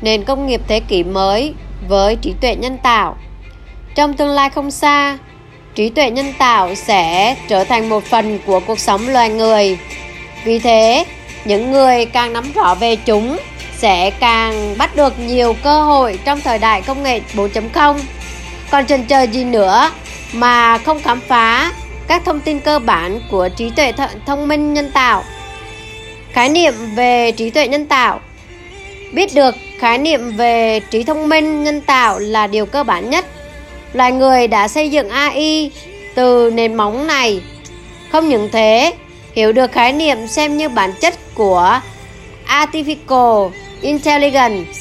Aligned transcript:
nền 0.00 0.24
công 0.24 0.46
nghiệp 0.46 0.60
thế 0.68 0.80
kỷ 0.80 1.04
mới 1.04 1.54
với 1.88 2.16
trí 2.16 2.34
tuệ 2.40 2.54
nhân 2.54 2.78
tạo. 2.82 3.16
Trong 3.94 4.14
tương 4.14 4.30
lai 4.30 4.50
không 4.50 4.70
xa, 4.70 5.18
trí 5.74 5.88
tuệ 5.88 6.10
nhân 6.10 6.32
tạo 6.38 6.74
sẽ 6.74 7.36
trở 7.48 7.64
thành 7.64 7.88
một 7.88 8.04
phần 8.04 8.38
của 8.46 8.60
cuộc 8.60 8.78
sống 8.78 9.08
loài 9.08 9.28
người. 9.28 9.78
Vì 10.44 10.58
thế, 10.58 11.04
những 11.44 11.72
người 11.72 12.04
càng 12.06 12.32
nắm 12.32 12.52
rõ 12.52 12.74
về 12.74 12.96
chúng 12.96 13.36
sẽ 13.76 14.10
càng 14.10 14.74
bắt 14.78 14.96
được 14.96 15.18
nhiều 15.18 15.56
cơ 15.62 15.82
hội 15.82 16.18
trong 16.24 16.40
thời 16.40 16.58
đại 16.58 16.82
công 16.82 17.02
nghệ 17.02 17.20
4.0. 17.34 17.98
Còn 18.70 18.86
chần 18.86 19.04
chờ 19.04 19.22
gì 19.22 19.44
nữa 19.44 19.90
mà 20.32 20.78
không 20.78 21.02
khám 21.02 21.20
phá 21.20 21.72
các 22.08 22.22
thông 22.24 22.40
tin 22.40 22.60
cơ 22.60 22.78
bản 22.78 23.20
của 23.30 23.48
trí 23.48 23.70
tuệ 23.70 23.92
thông 24.26 24.48
minh 24.48 24.74
nhân 24.74 24.90
tạo. 24.90 25.24
Khái 26.32 26.48
niệm 26.48 26.74
về 26.94 27.32
trí 27.32 27.50
tuệ 27.50 27.68
nhân 27.68 27.86
tạo 27.86 28.20
Biết 29.12 29.34
được 29.34 29.54
khái 29.78 29.98
niệm 29.98 30.36
về 30.36 30.80
trí 30.90 31.04
thông 31.04 31.28
minh 31.28 31.64
nhân 31.64 31.80
tạo 31.80 32.18
là 32.18 32.46
điều 32.46 32.66
cơ 32.66 32.84
bản 32.84 33.10
nhất. 33.10 33.26
Loài 33.92 34.12
người 34.12 34.46
đã 34.46 34.68
xây 34.68 34.90
dựng 34.90 35.08
AI 35.08 35.70
từ 36.14 36.50
nền 36.54 36.74
móng 36.74 37.06
này. 37.06 37.40
Không 38.12 38.28
những 38.28 38.48
thế, 38.52 38.92
hiểu 39.32 39.52
được 39.52 39.72
khái 39.72 39.92
niệm 39.92 40.26
xem 40.26 40.56
như 40.56 40.68
bản 40.68 40.92
chất 41.00 41.34
của 41.34 41.80
Artificial 42.46 43.50
Intelligence. 43.80 44.72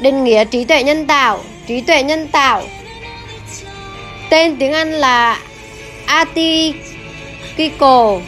Định 0.00 0.24
nghĩa 0.24 0.44
trí 0.44 0.64
tuệ 0.64 0.82
nhân 0.82 1.06
tạo, 1.06 1.40
trí 1.66 1.80
tuệ 1.80 2.02
nhân 2.02 2.28
tạo. 2.28 2.62
Tên 4.30 4.56
tiếng 4.56 4.72
Anh 4.72 4.92
là 4.92 5.40
Artificial 6.06 8.20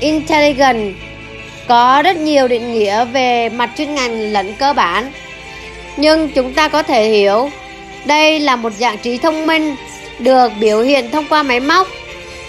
Intelligence 0.00 0.92
có 1.68 2.02
rất 2.04 2.16
nhiều 2.16 2.48
định 2.48 2.72
nghĩa 2.72 3.04
về 3.04 3.48
mặt 3.48 3.70
chuyên 3.78 3.94
ngành 3.94 4.32
lẫn 4.32 4.54
cơ 4.54 4.72
bản. 4.72 5.12
Nhưng 5.96 6.28
chúng 6.28 6.54
ta 6.54 6.68
có 6.68 6.82
thể 6.82 7.08
hiểu 7.08 7.50
đây 8.04 8.40
là 8.40 8.56
một 8.56 8.72
dạng 8.72 8.98
trí 8.98 9.18
thông 9.18 9.46
minh 9.46 9.76
được 10.18 10.52
biểu 10.60 10.82
hiện 10.82 11.10
thông 11.10 11.26
qua 11.28 11.42
máy 11.42 11.60
móc. 11.60 11.88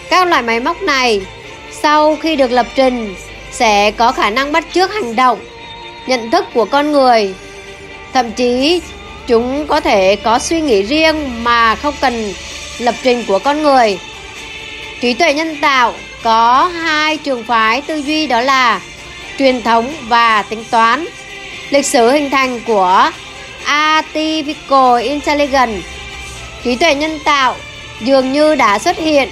Các 0.09 0.28
loại 0.28 0.41
máy 0.41 0.59
móc 0.59 0.81
này 0.81 1.22
sau 1.72 2.16
khi 2.16 2.36
được 2.36 2.52
lập 2.52 2.67
trình 2.75 3.16
sẽ 3.52 3.91
có 3.91 4.11
khả 4.11 4.30
năng 4.30 4.52
bắt 4.52 4.66
chước 4.73 4.94
hành 4.94 5.16
động, 5.16 5.39
nhận 6.08 6.31
thức 6.31 6.45
của 6.53 6.66
con 6.66 6.91
người. 6.91 7.34
Thậm 8.14 8.31
chí 8.31 8.81
chúng 9.28 9.67
có 9.67 9.80
thể 9.80 10.16
có 10.16 10.39
suy 10.39 10.61
nghĩ 10.61 10.81
riêng 10.81 11.44
mà 11.44 11.75
không 11.75 11.94
cần 12.02 12.34
lập 12.80 12.95
trình 13.03 13.23
của 13.28 13.39
con 13.39 13.64
người. 13.64 14.00
Trí 15.02 15.14
tuệ 15.14 15.34
nhân 15.34 15.58
tạo 15.61 15.94
có 16.23 16.72
hai 16.81 17.17
trường 17.17 17.44
phái 17.44 17.81
tư 17.81 17.95
duy 17.95 18.28
đó 18.28 18.41
là 18.41 18.81
truyền 19.39 19.64
thống 19.64 19.94
và 20.08 20.42
tính 20.42 20.64
toán. 20.72 21.06
Lịch 21.70 21.86
sử 21.86 22.12
hình 22.12 22.30
thành 22.30 22.59
của 22.67 23.12
Artificial 23.66 25.03
Intelligence, 25.03 25.81
trí 26.64 26.75
tuệ 26.75 26.95
nhân 26.95 27.20
tạo 27.25 27.56
dường 28.02 28.31
như 28.31 28.56
đã 28.56 28.80
xuất 28.80 28.98
hiện 28.98 29.30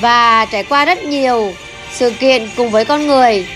và 0.00 0.44
trải 0.44 0.62
qua 0.62 0.84
rất 0.84 1.04
nhiều 1.04 1.52
sự 1.92 2.10
kiện 2.10 2.48
cùng 2.56 2.70
với 2.70 2.84
con 2.84 3.06
người 3.06 3.46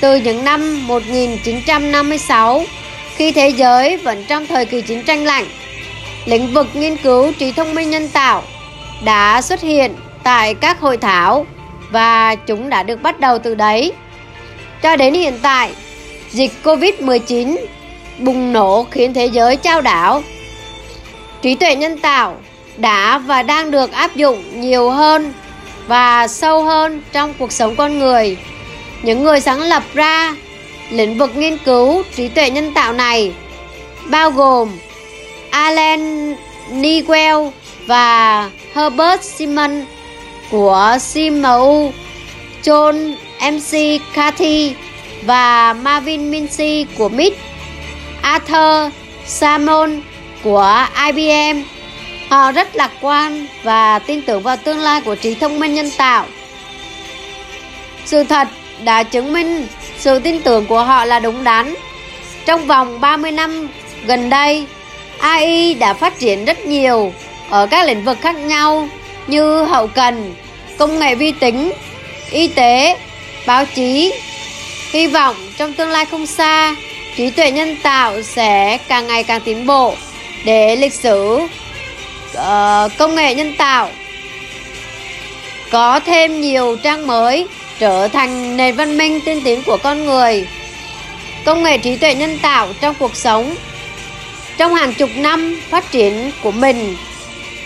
từ 0.00 0.16
những 0.16 0.44
năm 0.44 0.86
1956 0.86 2.64
khi 3.16 3.32
thế 3.32 3.48
giới 3.48 3.96
vẫn 3.96 4.24
trong 4.28 4.46
thời 4.46 4.64
kỳ 4.64 4.82
chiến 4.82 5.02
tranh 5.02 5.24
lạnh. 5.24 5.44
Lĩnh 6.24 6.52
vực 6.52 6.66
nghiên 6.74 6.96
cứu 6.96 7.32
trí 7.32 7.52
thông 7.52 7.74
minh 7.74 7.90
nhân 7.90 8.08
tạo 8.08 8.42
đã 9.04 9.42
xuất 9.42 9.60
hiện 9.60 9.94
tại 10.22 10.54
các 10.54 10.80
hội 10.80 10.96
thảo 10.96 11.46
và 11.90 12.34
chúng 12.34 12.68
đã 12.68 12.82
được 12.82 13.02
bắt 13.02 13.20
đầu 13.20 13.38
từ 13.38 13.54
đấy. 13.54 13.92
Cho 14.82 14.96
đến 14.96 15.14
hiện 15.14 15.38
tại, 15.42 15.70
dịch 16.30 16.52
Covid-19 16.64 17.56
bùng 18.18 18.52
nổ 18.52 18.86
khiến 18.90 19.14
thế 19.14 19.26
giới 19.26 19.56
trao 19.56 19.80
đảo. 19.80 20.22
Trí 21.42 21.54
tuệ 21.54 21.76
nhân 21.76 21.98
tạo 21.98 22.36
đã 22.76 23.18
và 23.18 23.42
đang 23.42 23.70
được 23.70 23.92
áp 23.92 24.16
dụng 24.16 24.60
nhiều 24.60 24.90
hơn 24.90 25.32
và 25.86 26.28
sâu 26.28 26.64
hơn 26.64 27.02
trong 27.12 27.34
cuộc 27.38 27.52
sống 27.52 27.76
con 27.76 27.98
người. 27.98 28.36
Những 29.02 29.24
người 29.24 29.40
sáng 29.40 29.60
lập 29.60 29.82
ra 29.94 30.36
lĩnh 30.90 31.18
vực 31.18 31.36
nghiên 31.36 31.58
cứu 31.58 32.02
trí 32.16 32.28
tuệ 32.28 32.50
nhân 32.50 32.74
tạo 32.74 32.92
này 32.92 33.32
bao 34.10 34.30
gồm 34.30 34.68
Alan 35.50 36.34
Newell 36.70 37.50
và 37.86 38.50
Herbert 38.74 39.22
Simon 39.22 39.84
của 40.50 40.96
CMU, 41.14 41.92
John 42.62 43.14
MC 43.40 44.00
Cathy 44.14 44.74
và 45.22 45.72
Marvin 45.72 46.30
Minsky 46.30 46.86
của 46.98 47.08
MIT, 47.08 47.32
Arthur 48.22 48.92
Salmon 49.26 50.00
của 50.42 50.86
IBM. 51.06 51.62
Họ 52.28 52.52
rất 52.52 52.76
lạc 52.76 52.90
quan 53.00 53.46
và 53.62 53.98
tin 53.98 54.22
tưởng 54.22 54.42
vào 54.42 54.56
tương 54.56 54.78
lai 54.78 55.00
của 55.00 55.14
trí 55.14 55.34
thông 55.34 55.60
minh 55.60 55.74
nhân 55.74 55.90
tạo. 55.98 56.26
Sự 58.04 58.24
thật 58.24 58.48
đã 58.84 59.02
chứng 59.02 59.32
minh 59.32 59.66
sự 59.98 60.18
tin 60.18 60.42
tưởng 60.42 60.66
của 60.66 60.84
họ 60.84 61.04
là 61.04 61.18
đúng 61.18 61.44
đắn. 61.44 61.74
Trong 62.46 62.66
vòng 62.66 63.00
30 63.00 63.32
năm 63.32 63.68
gần 64.06 64.30
đây, 64.30 64.66
AI 65.18 65.74
đã 65.74 65.94
phát 65.94 66.18
triển 66.18 66.44
rất 66.44 66.66
nhiều 66.66 67.12
ở 67.50 67.66
các 67.66 67.86
lĩnh 67.86 68.04
vực 68.04 68.18
khác 68.20 68.36
nhau 68.36 68.88
như 69.26 69.64
hậu 69.64 69.86
cần, 69.86 70.34
công 70.78 70.98
nghệ 70.98 71.14
vi 71.14 71.32
tính, 71.32 71.72
y 72.30 72.48
tế, 72.48 72.96
báo 73.46 73.64
chí. 73.74 74.12
Hy 74.92 75.06
vọng 75.06 75.36
trong 75.56 75.72
tương 75.72 75.90
lai 75.90 76.04
không 76.04 76.26
xa, 76.26 76.76
trí 77.16 77.30
tuệ 77.30 77.50
nhân 77.50 77.76
tạo 77.82 78.22
sẽ 78.22 78.78
càng 78.88 79.06
ngày 79.06 79.22
càng 79.22 79.40
tiến 79.40 79.66
bộ 79.66 79.94
để 80.44 80.76
lịch 80.76 80.94
sử 80.94 81.38
uh, 82.32 82.92
công 82.98 83.14
nghệ 83.14 83.34
nhân 83.34 83.54
tạo 83.58 83.90
có 85.70 86.00
thêm 86.00 86.40
nhiều 86.40 86.76
trang 86.82 87.06
mới 87.06 87.46
trở 87.78 88.08
thành 88.08 88.56
nền 88.56 88.76
văn 88.76 88.98
minh 88.98 89.20
tiên 89.20 89.40
tiến 89.44 89.62
của 89.62 89.76
con 89.76 90.06
người. 90.06 90.46
Công 91.44 91.62
nghệ 91.62 91.78
trí 91.78 91.96
tuệ 91.96 92.14
nhân 92.14 92.38
tạo 92.42 92.68
trong 92.80 92.94
cuộc 92.98 93.16
sống 93.16 93.54
trong 94.56 94.74
hàng 94.74 94.94
chục 94.94 95.10
năm 95.16 95.60
phát 95.70 95.90
triển 95.90 96.30
của 96.42 96.50
mình, 96.50 96.96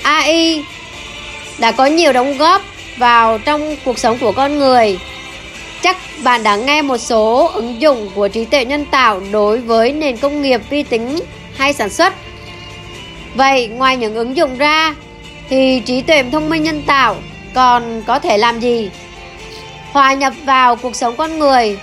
AI 0.02 0.62
đã 1.58 1.72
có 1.72 1.86
nhiều 1.86 2.12
đóng 2.12 2.38
góp 2.38 2.62
vào 2.96 3.38
trong 3.38 3.76
cuộc 3.84 3.98
sống 3.98 4.18
của 4.18 4.32
con 4.32 4.58
người. 4.58 4.98
Chắc 5.84 5.96
bạn 6.22 6.42
đã 6.42 6.56
nghe 6.56 6.82
một 6.82 6.98
số 6.98 7.50
ứng 7.54 7.80
dụng 7.80 8.10
của 8.14 8.28
trí 8.28 8.44
tuệ 8.44 8.64
nhân 8.64 8.84
tạo 8.84 9.20
đối 9.32 9.58
với 9.58 9.92
nền 9.92 10.16
công 10.16 10.42
nghiệp 10.42 10.60
vi 10.70 10.82
tính 10.82 11.18
hay 11.56 11.72
sản 11.72 11.90
xuất. 11.90 12.14
Vậy 13.34 13.68
ngoài 13.68 13.96
những 13.96 14.14
ứng 14.14 14.36
dụng 14.36 14.58
ra 14.58 14.94
thì 15.48 15.82
trí 15.86 16.02
tuệ 16.02 16.24
thông 16.32 16.48
minh 16.48 16.62
nhân 16.62 16.82
tạo 16.86 17.16
còn 17.54 18.02
có 18.06 18.18
thể 18.18 18.38
làm 18.38 18.60
gì? 18.60 18.90
Hòa 19.92 20.14
nhập 20.14 20.32
vào 20.44 20.76
cuộc 20.76 20.96
sống 20.96 21.16
con 21.16 21.38
người. 21.38 21.78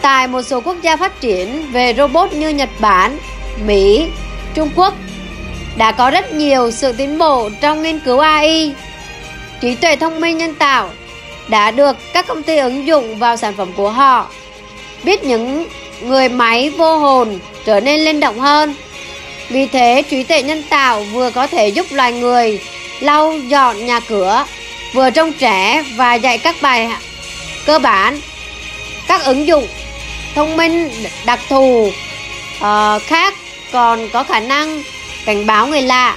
Tại 0.00 0.26
một 0.26 0.42
số 0.42 0.60
quốc 0.60 0.76
gia 0.82 0.96
phát 0.96 1.20
triển 1.20 1.72
về 1.72 1.94
robot 1.94 2.32
như 2.32 2.48
Nhật 2.48 2.70
Bản, 2.80 3.18
Mỹ, 3.66 4.06
Trung 4.54 4.70
Quốc 4.76 4.94
đã 5.76 5.92
có 5.92 6.10
rất 6.10 6.32
nhiều 6.32 6.70
sự 6.70 6.92
tiến 6.92 7.18
bộ 7.18 7.50
trong 7.60 7.82
nghiên 7.82 7.98
cứu 7.98 8.18
AI. 8.18 8.74
Trí 9.60 9.74
tuệ 9.74 9.96
thông 9.96 10.20
minh 10.20 10.38
nhân 10.38 10.54
tạo 10.54 10.90
đã 11.52 11.70
được 11.70 11.96
các 12.12 12.26
công 12.26 12.42
ty 12.42 12.56
ứng 12.56 12.86
dụng 12.86 13.18
vào 13.18 13.36
sản 13.36 13.54
phẩm 13.56 13.72
của 13.76 13.90
họ. 13.90 14.26
Biết 15.02 15.24
những 15.24 15.66
người 16.02 16.28
máy 16.28 16.70
vô 16.70 16.96
hồn 16.96 17.38
trở 17.64 17.80
nên 17.80 18.00
linh 18.00 18.20
động 18.20 18.38
hơn. 18.38 18.74
Vì 19.48 19.66
thế, 19.66 20.02
trí 20.10 20.22
tuệ 20.22 20.42
nhân 20.42 20.62
tạo 20.70 21.02
vừa 21.12 21.30
có 21.30 21.46
thể 21.46 21.68
giúp 21.68 21.86
loài 21.90 22.12
người 22.12 22.60
lau 23.00 23.38
dọn 23.38 23.86
nhà 23.86 24.00
cửa, 24.00 24.44
vừa 24.92 25.10
trông 25.10 25.32
trẻ 25.32 25.84
và 25.96 26.14
dạy 26.14 26.38
các 26.38 26.56
bài 26.62 26.90
cơ 27.66 27.78
bản. 27.78 28.20
Các 29.08 29.24
ứng 29.24 29.46
dụng 29.46 29.66
thông 30.34 30.56
minh 30.56 30.90
đặc 31.24 31.40
thù 31.48 31.90
uh, 32.60 33.02
khác 33.02 33.34
còn 33.72 34.08
có 34.08 34.22
khả 34.22 34.40
năng 34.40 34.82
cảnh 35.24 35.46
báo 35.46 35.66
người 35.66 35.82
lạ. 35.82 36.16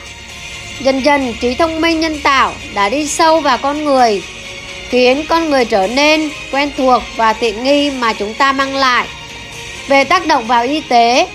Dần 0.79 1.05
dần 1.05 1.33
trí 1.41 1.55
thông 1.55 1.81
minh 1.81 1.99
nhân 1.99 2.19
tạo 2.19 2.53
đã 2.73 2.89
đi 2.89 3.07
sâu 3.07 3.39
vào 3.39 3.57
con 3.57 3.85
người 3.85 4.21
khiến 4.95 5.25
con 5.29 5.49
người 5.49 5.65
trở 5.65 5.87
nên 5.87 6.29
quen 6.51 6.71
thuộc 6.77 7.03
và 7.15 7.33
tiện 7.33 7.63
nghi 7.63 7.91
mà 7.91 8.13
chúng 8.13 8.33
ta 8.33 8.51
mang 8.51 8.75
lại. 8.75 9.07
Về 9.87 10.03
tác 10.03 10.27
động 10.27 10.47
vào 10.47 10.63
y 10.63 10.81
tế, 10.81 11.27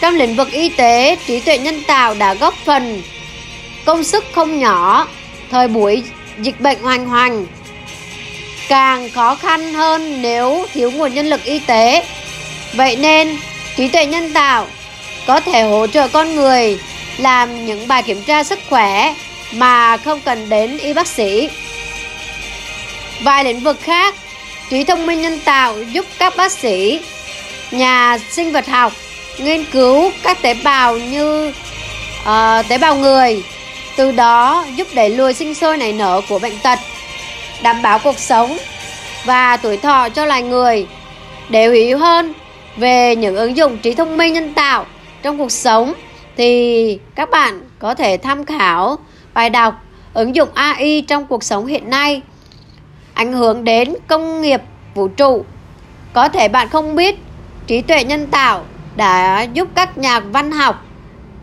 trong 0.00 0.14
lĩnh 0.14 0.36
vực 0.36 0.52
y 0.52 0.68
tế, 0.68 1.16
trí 1.26 1.40
tuệ 1.40 1.58
nhân 1.58 1.82
tạo 1.86 2.14
đã 2.14 2.34
góp 2.34 2.54
phần 2.64 3.02
công 3.84 4.04
sức 4.04 4.24
không 4.32 4.58
nhỏ 4.58 5.06
thời 5.50 5.68
buổi 5.68 6.02
dịch 6.38 6.60
bệnh 6.60 6.82
hoành 6.82 7.06
hoành. 7.06 7.46
Càng 8.68 9.10
khó 9.10 9.34
khăn 9.34 9.74
hơn 9.74 10.22
nếu 10.22 10.66
thiếu 10.74 10.90
nguồn 10.90 11.14
nhân 11.14 11.26
lực 11.26 11.44
y 11.44 11.58
tế. 11.58 12.04
Vậy 12.74 12.96
nên, 12.96 13.36
trí 13.76 13.88
tuệ 13.88 14.06
nhân 14.06 14.32
tạo 14.32 14.66
có 15.26 15.40
thể 15.40 15.62
hỗ 15.62 15.86
trợ 15.86 16.08
con 16.08 16.36
người 16.36 16.78
làm 17.18 17.66
những 17.66 17.88
bài 17.88 18.02
kiểm 18.02 18.22
tra 18.22 18.44
sức 18.44 18.58
khỏe 18.68 19.14
mà 19.52 19.96
không 19.96 20.20
cần 20.20 20.48
đến 20.48 20.78
y 20.78 20.92
bác 20.92 21.06
sĩ. 21.06 21.48
Vài 23.24 23.44
lĩnh 23.44 23.60
vực 23.60 23.80
khác, 23.80 24.14
trí 24.70 24.84
thông 24.84 25.06
minh 25.06 25.20
nhân 25.20 25.38
tạo 25.44 25.82
giúp 25.82 26.06
các 26.18 26.36
bác 26.36 26.52
sĩ, 26.52 27.00
nhà 27.70 28.18
sinh 28.30 28.52
vật 28.52 28.66
học 28.66 28.92
nghiên 29.38 29.64
cứu 29.64 30.10
các 30.22 30.42
tế 30.42 30.54
bào 30.54 30.98
như 30.98 31.48
uh, 31.48 32.68
tế 32.68 32.78
bào 32.78 32.96
người 32.96 33.42
từ 33.96 34.12
đó 34.12 34.64
giúp 34.76 34.88
đẩy 34.94 35.10
lùi 35.10 35.34
sinh 35.34 35.54
sôi 35.54 35.76
nảy 35.76 35.92
nở 35.92 36.20
của 36.28 36.38
bệnh 36.38 36.58
tật 36.62 36.78
đảm 37.62 37.82
bảo 37.82 37.98
cuộc 37.98 38.18
sống 38.18 38.56
và 39.24 39.56
tuổi 39.56 39.76
thọ 39.76 40.08
cho 40.08 40.24
loài 40.24 40.42
người. 40.42 40.86
Để 41.48 41.70
hiểu 41.70 41.98
hơn 41.98 42.32
về 42.76 43.16
những 43.16 43.36
ứng 43.36 43.56
dụng 43.56 43.78
trí 43.78 43.94
thông 43.94 44.16
minh 44.16 44.32
nhân 44.32 44.54
tạo 44.54 44.86
trong 45.22 45.38
cuộc 45.38 45.52
sống 45.52 45.92
thì 46.36 46.98
các 47.14 47.30
bạn 47.30 47.60
có 47.78 47.94
thể 47.94 48.16
tham 48.16 48.44
khảo 48.44 48.98
bài 49.34 49.50
đọc 49.50 49.74
ứng 50.14 50.36
dụng 50.36 50.48
AI 50.54 51.00
trong 51.00 51.26
cuộc 51.26 51.44
sống 51.44 51.66
hiện 51.66 51.90
nay 51.90 52.22
ảnh 53.14 53.32
hưởng 53.32 53.64
đến 53.64 53.94
công 54.06 54.42
nghiệp 54.42 54.60
vũ 54.94 55.08
trụ 55.08 55.44
có 56.12 56.28
thể 56.28 56.48
bạn 56.48 56.68
không 56.68 56.96
biết 56.96 57.18
trí 57.66 57.82
tuệ 57.82 58.04
nhân 58.04 58.26
tạo 58.26 58.64
đã 58.96 59.42
giúp 59.42 59.68
các 59.74 59.98
nhà 59.98 60.20
văn 60.20 60.50
học 60.50 60.84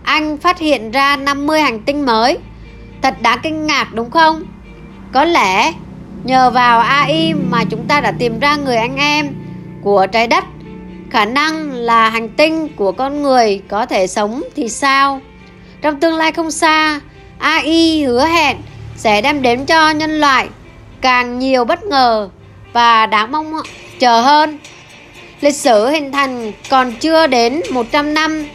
Anh 0.04 0.38
phát 0.38 0.60
hiện 0.60 0.92
ra 0.92 1.16
50 1.16 1.62
hành 1.62 1.80
tinh 1.80 2.06
mới. 2.06 2.38
Thật 3.02 3.22
đáng 3.22 3.40
kinh 3.44 3.68
ngạc 3.68 3.94
đúng 3.94 4.12
không? 4.12 4.44
Có 5.14 5.26
lẽ 5.26 5.74
nhờ 6.24 6.50
vào 6.50 6.80
AI 6.80 7.34
mà 7.34 7.64
chúng 7.64 7.86
ta 7.88 8.02
đã 8.02 8.12
tìm 8.12 8.40
ra 8.40 8.56
người 8.56 8.76
anh 8.76 8.96
em 8.96 9.28
của 9.82 10.08
trái 10.12 10.28
đất. 10.28 10.44
Khả 11.10 11.26
năng 11.26 11.72
là 11.72 12.10
hành 12.10 12.30
tinh 12.30 12.68
của 12.76 12.92
con 12.92 13.22
người 13.22 13.62
có 13.68 13.86
thể 13.86 14.08
sống 14.08 14.42
thì 14.56 14.70
sao? 14.70 15.22
Trong 15.82 16.00
tương 16.00 16.16
lai 16.16 16.32
không 16.32 16.52
xa, 16.52 17.00
AI 17.38 18.04
hứa 18.04 18.26
hẹn 18.26 18.58
sẽ 18.96 19.22
đem 19.22 19.42
đến 19.42 19.66
cho 19.66 19.90
nhân 19.90 20.20
loại 20.20 20.50
càng 21.02 21.40
nhiều 21.40 21.66
bất 21.66 21.84
ngờ 21.84 22.30
và 22.74 23.06
đáng 23.06 23.32
mong 23.32 23.54
chờ 24.00 24.22
hơn. 24.22 24.58
Lịch 25.42 25.56
sử 25.56 25.88
hình 25.88 26.12
thành 26.12 26.52
còn 26.70 26.92
chưa 26.92 27.28
đến 27.28 27.62
100 27.72 28.14
năm, 28.14 28.46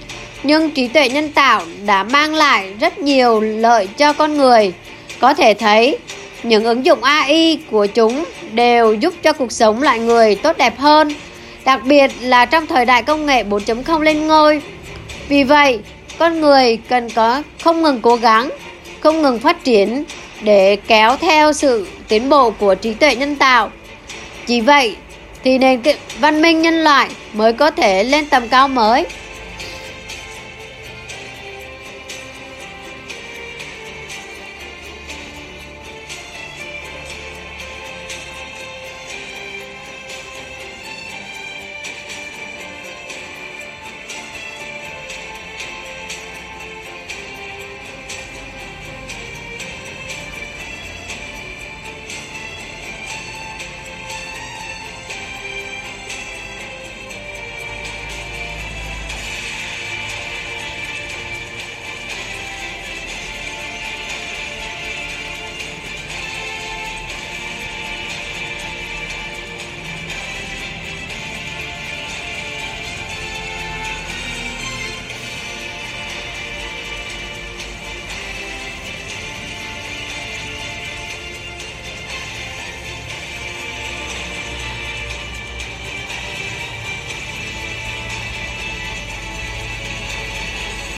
nhưng 0.42 0.70
trí 0.70 0.88
tuệ 0.88 1.08
nhân 1.08 1.32
tạo 1.32 1.62
đã 1.86 2.04
mang 2.04 2.34
lại 2.34 2.74
rất 2.80 2.98
nhiều 2.98 3.40
lợi 3.40 3.86
cho 3.86 4.12
con 4.12 4.36
người. 4.36 4.72
Có 5.20 5.34
thể 5.34 5.54
thấy, 5.54 5.98
những 6.42 6.64
ứng 6.64 6.84
dụng 6.84 7.02
AI 7.02 7.58
của 7.70 7.86
chúng 7.86 8.24
đều 8.52 8.94
giúp 8.94 9.14
cho 9.22 9.32
cuộc 9.32 9.52
sống 9.52 9.82
lại 9.82 9.98
người 9.98 10.34
tốt 10.34 10.58
đẹp 10.58 10.78
hơn, 10.78 11.14
đặc 11.64 11.80
biệt 11.84 12.10
là 12.20 12.46
trong 12.46 12.66
thời 12.66 12.84
đại 12.84 13.02
công 13.02 13.26
nghệ 13.26 13.42
4.0 13.44 14.00
lên 14.00 14.26
ngôi. 14.26 14.62
Vì 15.28 15.44
vậy, 15.44 15.78
con 16.18 16.40
người 16.40 16.78
cần 16.88 17.10
có 17.10 17.42
không 17.62 17.82
ngừng 17.82 18.00
cố 18.00 18.16
gắng, 18.16 18.50
không 19.00 19.22
ngừng 19.22 19.38
phát 19.38 19.64
triển 19.64 20.04
để 20.40 20.76
kéo 20.76 21.16
theo 21.16 21.52
sự 21.52 21.86
tiến 22.14 22.28
bộ 22.28 22.50
của 22.50 22.74
trí 22.74 22.94
tuệ 22.94 23.16
nhân 23.16 23.36
tạo. 23.36 23.70
Chỉ 24.46 24.60
vậy 24.60 24.96
thì 25.44 25.58
nền 25.58 25.80
văn 26.18 26.42
minh 26.42 26.62
nhân 26.62 26.84
loại 26.84 27.08
mới 27.32 27.52
có 27.52 27.70
thể 27.70 28.04
lên 28.04 28.26
tầm 28.26 28.48
cao 28.48 28.68
mới 28.68 29.06